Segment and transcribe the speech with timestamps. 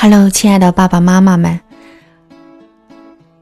[0.00, 1.58] Hello，亲爱的爸爸妈妈们，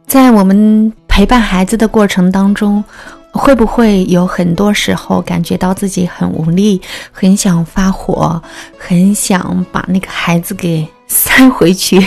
[0.07, 2.83] 在我们陪伴孩子的过程当中，
[3.31, 6.81] 会不会有很多时候感觉到自己很无力，
[7.13, 8.43] 很想发火，
[8.79, 12.03] 很想把那个孩子给 塞回去？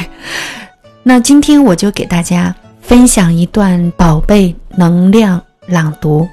[1.04, 6.28] 那今天我就给大家分享一段宝贝能量朗读，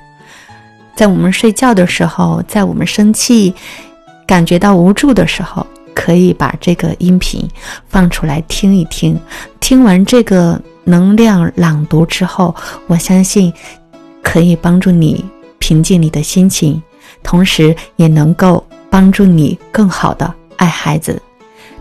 [0.97, 3.55] 在我们睡觉的时候，在我们生气、
[4.27, 5.67] 感觉到无助的时候。
[5.97, 7.49] 可以把这个音频
[7.89, 9.19] 放出来听一听，
[9.61, 12.55] 听完这个能量朗读之后，
[12.87, 13.51] 我相信
[14.23, 15.25] 可以帮助你
[15.59, 16.81] 平静你的心情，
[17.23, 21.21] 同时也能够帮助你更好的爱孩子。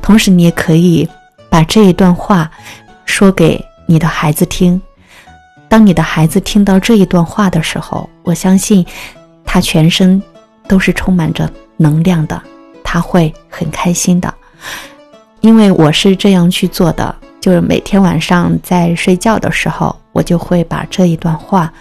[0.01, 1.07] 同时，你也可以
[1.49, 2.49] 把这一段话
[3.03, 4.81] 说给你的孩子听。
[5.67, 8.85] 当你的孩子听到这一段话的时候，我相信
[9.43, 10.23] 他全身
[10.69, 12.41] 都是充满着能量的。
[12.95, 14.33] 他会很开心的，
[15.41, 21.73] 因为我是这样去做的，就是每天晚上在睡觉的时候，我就会把这一段话，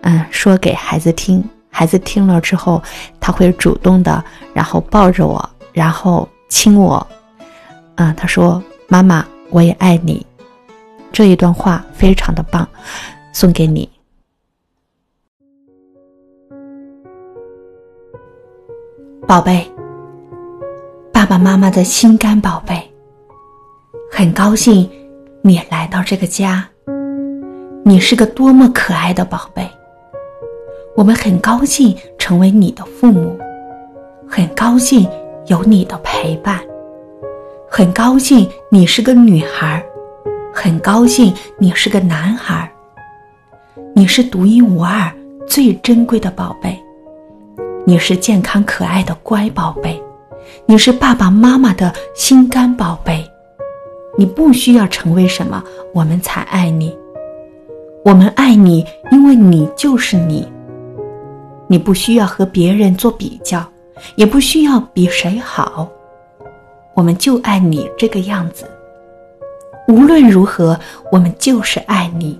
[0.00, 1.48] 嗯，说给孩子听。
[1.70, 2.82] 孩子听了之后，
[3.20, 7.06] 他会主动的，然后抱着我，然后亲我，
[7.94, 10.26] 嗯，他说：“妈妈，我也爱你。”
[11.12, 12.68] 这一段话非常的棒，
[13.32, 13.88] 送给你，
[19.24, 19.70] 宝贝。
[21.28, 22.90] 爸爸妈妈的心肝宝贝，
[24.10, 24.88] 很高兴
[25.42, 26.66] 你来到这个家。
[27.84, 29.68] 你是个多么可爱的宝贝！
[30.96, 33.38] 我们很高兴成为你的父母，
[34.26, 35.06] 很高兴
[35.48, 36.60] 有你的陪伴，
[37.68, 39.84] 很高兴你是个女孩，
[40.50, 42.72] 很高兴你是个男孩。
[43.94, 45.12] 你是独一无二、
[45.46, 46.82] 最珍贵的宝贝，
[47.84, 50.02] 你是健康可爱的乖宝贝。
[50.66, 53.24] 你是爸爸妈妈的心肝宝贝，
[54.16, 55.62] 你不需要成为什么，
[55.94, 56.96] 我们才爱你。
[58.04, 60.46] 我们爱你，因为你就是你。
[61.66, 63.62] 你不需要和别人做比较，
[64.16, 65.88] 也不需要比谁好。
[66.94, 68.64] 我们就爱你这个样子。
[69.86, 70.78] 无论如何，
[71.12, 72.38] 我们就是爱你。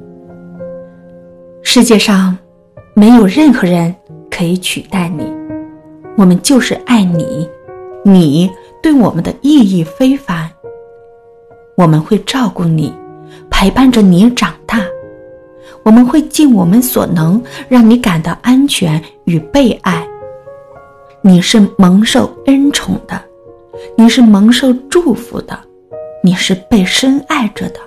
[1.62, 2.36] 世界上
[2.94, 3.94] 没有任何人
[4.30, 5.30] 可以取代你，
[6.16, 7.48] 我们就是爱你。
[8.08, 8.50] 你
[8.82, 10.50] 对我们的意义非凡，
[11.76, 12.90] 我们会照顾你，
[13.50, 14.80] 陪伴着你长大，
[15.82, 20.08] 我们会尽我们所能让你感到安全与被爱。
[21.20, 23.20] 你是蒙受恩宠的，
[23.94, 25.58] 你是蒙受祝福的，
[26.24, 27.80] 你是被深爱着的，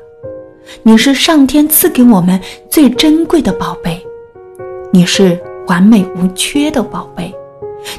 [0.84, 2.40] 你是上天赐给我们
[2.70, 4.00] 最珍贵的宝贝，
[4.94, 7.34] 你是完美无缺的宝贝。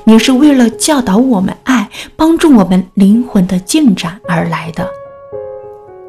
[0.04, 1.71] 你是为了教导我们爱，
[2.16, 4.88] 帮助我们灵魂的进展而来的。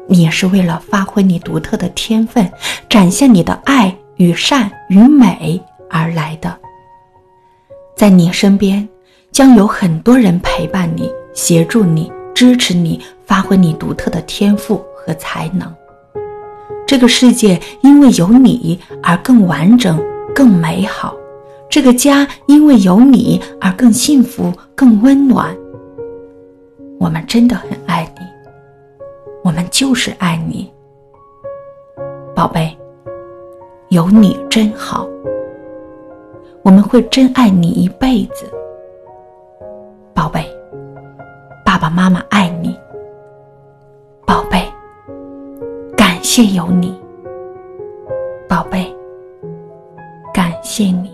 [0.06, 2.50] 你也是为了发挥你独特的天分，
[2.88, 6.54] 展现你的爱与善与美而来的。
[7.96, 8.86] 在你身边，
[9.32, 15.72] 将有很多人陪伴你、协助你、支持你，发挥你独特的天赋和才能。
[16.86, 19.98] 这个世界因为有你而更完整、
[20.34, 21.14] 更美好。
[21.70, 25.56] 这个家因为有你而更幸福、更温暖。
[27.04, 28.26] 我们真的很爱你。
[29.42, 30.72] 我们就是爱你。
[32.34, 32.74] 宝贝
[33.90, 35.06] 有你真好。
[36.62, 38.50] 我们会真爱你一辈子。
[40.14, 40.48] 宝贝
[41.62, 42.74] 爸爸妈妈爱你。
[44.24, 44.66] 宝贝
[45.94, 46.98] 感谢有你。
[48.48, 48.90] 宝贝
[50.32, 51.13] 感谢你。